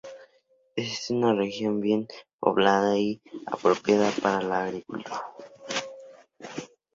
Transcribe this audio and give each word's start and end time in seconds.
Es 0.77 1.11
una 1.11 1.35
región 1.35 1.79
bien 1.79 2.07
poblada 2.39 2.97
y 2.97 3.21
apropiada 3.45 4.09
para 4.19 4.41
la 4.41 4.63
agricultura. 4.63 5.21